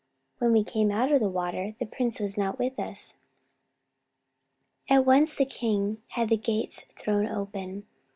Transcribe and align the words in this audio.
When 0.39 0.51
we 0.53 0.63
came 0.63 0.89
out 0.89 1.11
of 1.11 1.19
the 1.19 1.29
water 1.29 1.75
the 1.77 1.85
prince 1.85 2.19
was 2.19 2.35
not 2.35 2.57
with 2.57 2.79
us." 2.79 3.17
At 4.89 5.05
once 5.05 5.35
the 5.35 5.45
king 5.45 6.01
had 6.07 6.29
the 6.29 6.37
gates 6.37 6.85
thrown 6.97 7.27
open. 7.27 7.85